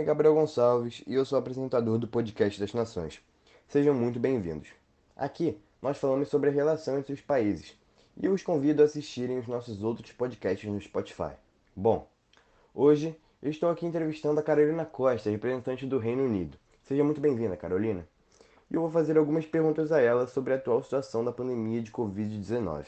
[0.00, 3.20] nome é Gabriel Gonçalves e eu sou apresentador do podcast das Nações.
[3.68, 4.68] Sejam muito bem-vindos.
[5.14, 7.76] Aqui nós falamos sobre a relação entre os países
[8.16, 11.32] e eu os convido a assistirem os nossos outros podcasts no Spotify.
[11.76, 12.08] Bom,
[12.74, 16.56] hoje eu estou aqui entrevistando a Carolina Costa, representante do Reino Unido.
[16.82, 18.06] Seja muito bem-vinda, Carolina.
[18.70, 21.92] E eu vou fazer algumas perguntas a ela sobre a atual situação da pandemia de
[21.92, 22.86] Covid-19.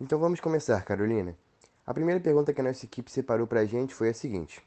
[0.00, 1.34] Então vamos começar, Carolina.
[1.84, 4.62] A primeira pergunta que a nossa equipe separou para a gente foi a seguinte: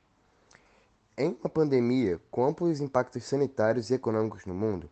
[1.17, 4.90] Em uma pandemia com amplos impactos sanitários e econômicos no mundo,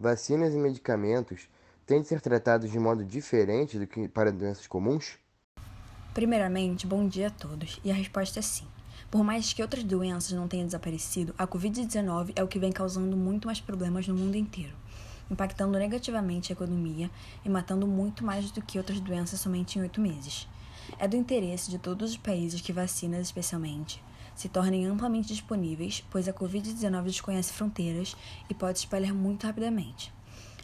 [0.00, 1.50] vacinas e medicamentos
[1.84, 5.18] têm de ser tratados de modo diferente do que para doenças comuns?
[6.14, 7.78] Primeiramente, bom dia a todos.
[7.84, 8.66] E a resposta é sim.
[9.10, 13.18] Por mais que outras doenças não tenham desaparecido, a Covid-19 é o que vem causando
[13.18, 14.72] muito mais problemas no mundo inteiro
[15.30, 17.10] impactando negativamente a economia
[17.44, 20.48] e matando muito mais do que outras doenças somente em oito meses.
[20.98, 24.02] É do interesse de todos os países que vacinas, especialmente,
[24.34, 28.16] se tornem amplamente disponíveis, pois a Covid-19 desconhece fronteiras
[28.48, 30.12] e pode espalhar muito rapidamente.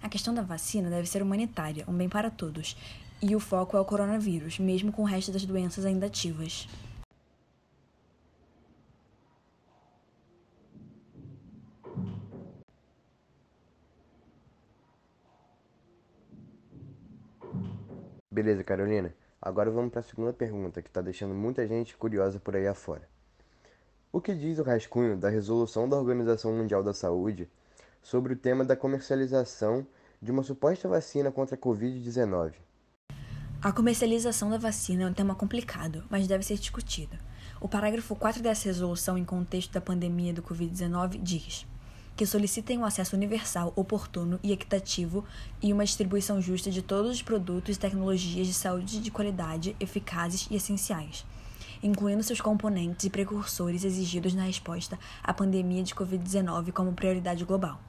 [0.03, 2.77] A questão da vacina deve ser humanitária, um bem para todos,
[3.23, 6.67] e o foco é o coronavírus, mesmo com o resto das doenças ainda ativas.
[18.33, 19.13] Beleza, Carolina.
[19.43, 23.09] Agora vamos para a segunda pergunta, que está deixando muita gente curiosa por aí afora.
[24.13, 27.51] O que diz o rascunho da resolução da Organização Mundial da Saúde
[28.01, 29.85] sobre o tema da comercialização
[30.23, 32.53] de uma suposta vacina contra a Covid-19?
[33.61, 37.19] A comercialização da vacina é um tema complicado, mas deve ser discutido.
[37.61, 41.67] O parágrafo 4 dessa resolução, em contexto da pandemia do Covid-19, diz:
[42.21, 45.25] que solicitem o acesso universal, oportuno e equitativo
[45.63, 50.47] e uma distribuição justa de todos os produtos e tecnologias de saúde de qualidade, eficazes
[50.51, 51.25] e essenciais,
[51.83, 57.81] incluindo seus componentes e precursores exigidos na resposta à pandemia de Covid-19 como prioridade global.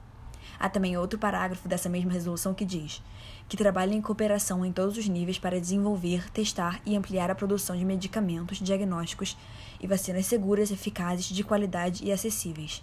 [0.58, 3.02] Há também outro parágrafo dessa mesma resolução que diz
[3.50, 7.76] que trabalhem em cooperação em todos os níveis para desenvolver, testar e ampliar a produção
[7.76, 9.36] de medicamentos, diagnósticos
[9.78, 12.82] e vacinas seguras, eficazes, de qualidade e acessíveis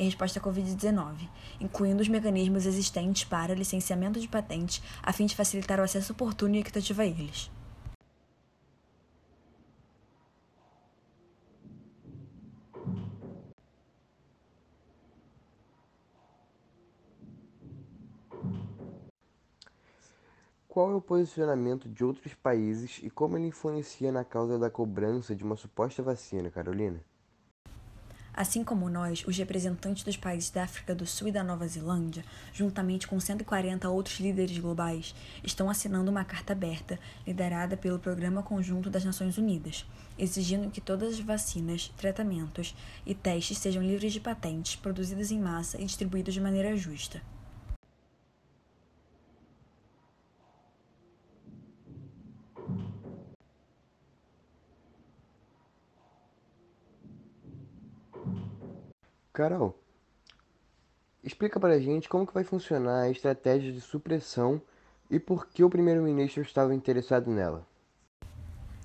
[0.00, 1.28] em resposta à Covid-19,
[1.60, 6.54] incluindo os mecanismos existentes para licenciamento de patentes, a fim de facilitar o acesso oportuno
[6.54, 7.50] e equitativo a eles.
[20.66, 25.36] Qual é o posicionamento de outros países e como ele influencia na causa da cobrança
[25.36, 27.04] de uma suposta vacina, Carolina?
[28.40, 32.24] Assim como nós, os representantes dos países da África do Sul e da Nova Zelândia,
[32.54, 35.14] juntamente com 140 outros líderes globais,
[35.44, 39.84] estão assinando uma carta aberta, liderada pelo Programa Conjunto das Nações Unidas,
[40.18, 42.74] exigindo que todas as vacinas, tratamentos
[43.04, 47.20] e testes sejam livres de patentes, produzidas em massa e distribuídos de maneira justa.
[59.32, 59.78] Carol,
[61.22, 64.60] explica para a gente como que vai funcionar a estratégia de supressão
[65.08, 67.64] e por que o primeiro-ministro estava interessado nela.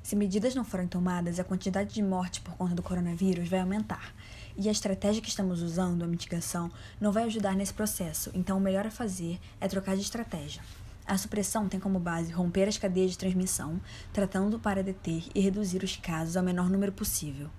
[0.04, 4.14] Se medidas não forem tomadas, a quantidade de mortes por conta do coronavírus vai aumentar.
[4.56, 8.62] E a estratégia que estamos usando, a mitigação, não vai ajudar nesse processo, então o
[8.62, 10.62] melhor a fazer é trocar de estratégia.
[11.08, 13.82] A supressão tem como base romper as cadeias de transmissão,
[14.14, 17.50] tratando para deter e reduzir os casos ao menor número possível.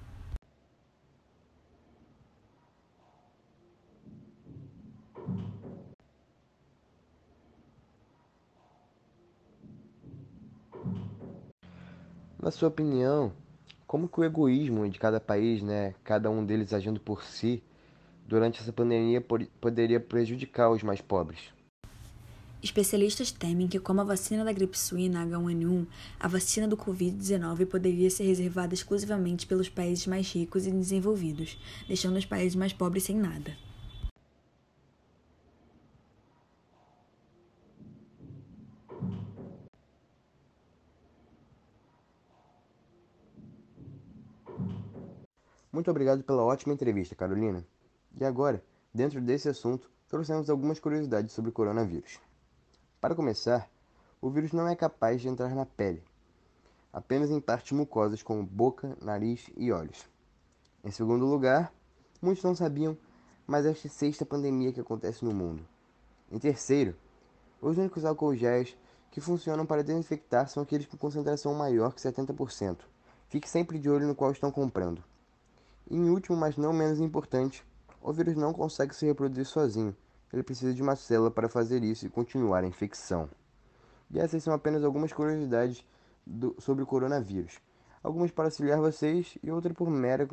[12.46, 13.32] Na sua opinião,
[13.88, 17.60] como que o egoísmo de cada país, né, cada um deles agindo por si,
[18.24, 19.20] durante essa pandemia
[19.60, 21.40] poderia prejudicar os mais pobres?
[22.62, 25.88] Especialistas temem que, como a vacina da gripe suína H1N1,
[26.20, 31.58] a vacina do Covid-19 poderia ser reservada exclusivamente pelos países mais ricos e desenvolvidos,
[31.88, 33.56] deixando os países mais pobres sem nada.
[45.76, 47.62] Muito obrigado pela ótima entrevista, Carolina.
[48.18, 48.64] E agora,
[48.94, 52.18] dentro desse assunto, trouxemos algumas curiosidades sobre o coronavírus.
[52.98, 53.68] Para começar,
[54.18, 56.02] o vírus não é capaz de entrar na pele,
[56.90, 60.08] apenas em partes mucosas como boca, nariz e olhos.
[60.82, 61.70] Em segundo lugar,
[62.22, 62.96] muitos não sabiam,
[63.46, 65.62] mas esta sexta pandemia que acontece no mundo.
[66.32, 66.96] Em terceiro,
[67.60, 68.74] os únicos álcool géis
[69.10, 72.78] que funcionam para desinfectar são aqueles com concentração maior que 70%.
[73.28, 75.04] Fique sempre de olho no qual estão comprando.
[75.88, 77.64] E em último, mas não menos importante,
[78.02, 79.96] o vírus não consegue se reproduzir sozinho.
[80.32, 83.28] Ele precisa de uma célula para fazer isso e continuar a infecção.
[84.10, 85.84] E essas são apenas algumas curiosidades
[86.26, 87.58] do, sobre o coronavírus.
[88.02, 90.28] Algumas para auxiliar vocês e outras por mera,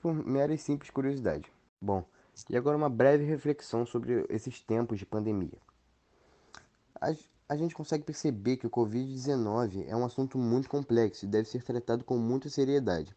[0.00, 1.50] por mera e simples curiosidade.
[1.80, 2.04] Bom,
[2.50, 5.58] e agora uma breve reflexão sobre esses tempos de pandemia.
[7.00, 7.14] A,
[7.48, 11.62] a gente consegue perceber que o Covid-19 é um assunto muito complexo e deve ser
[11.62, 13.14] tratado com muita seriedade.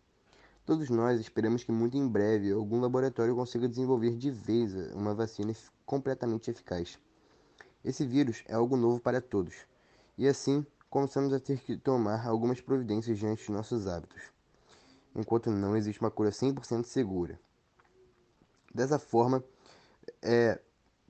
[0.69, 5.51] Todos nós esperamos que muito em breve algum laboratório consiga desenvolver de vez uma vacina
[5.83, 6.99] completamente eficaz.
[7.83, 9.55] Esse vírus é algo novo para todos,
[10.15, 14.21] e assim começamos a ter que tomar algumas providências diante de nossos hábitos,
[15.15, 17.39] enquanto não existe uma cura 100% segura.
[18.71, 19.43] Dessa forma,
[20.21, 20.61] é,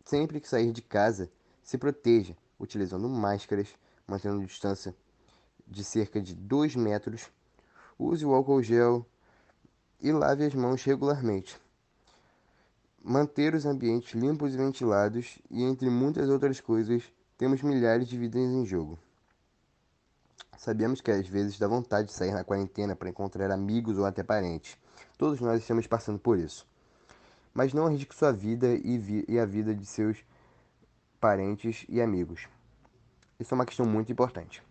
[0.06, 1.30] sempre que sair de casa,
[1.62, 3.68] se proteja, utilizando máscaras,
[4.08, 4.96] mantendo distância
[5.68, 7.30] de cerca de 2 metros,
[8.00, 9.06] use o álcool gel
[10.02, 11.60] e lave as mãos regularmente.
[13.04, 17.04] Manter os ambientes limpos e ventilados, e entre muitas outras coisas,
[17.38, 19.00] temos milhares de vidas em jogo.
[20.58, 24.24] Sabemos que às vezes dá vontade de sair na quarentena para encontrar amigos ou até
[24.24, 24.78] parentes.
[25.18, 26.68] Todos nós estamos passando por isso.
[27.54, 30.18] Mas não arrisque sua vida e, vi e a vida de seus
[31.20, 32.48] parentes e amigos.
[33.40, 34.62] Isso é uma questão muito importante.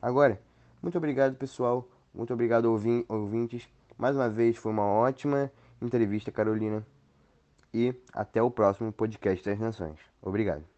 [0.00, 0.40] Agora,
[0.82, 1.86] muito obrigado, pessoal.
[2.14, 2.64] Muito obrigado,
[3.08, 3.68] ouvintes.
[3.96, 5.50] Mais uma vez, foi uma ótima
[5.80, 6.84] entrevista, Carolina.
[7.72, 9.98] E até o próximo podcast das Nações.
[10.22, 10.73] Obrigado.